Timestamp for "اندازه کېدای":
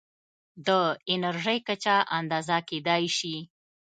2.17-3.03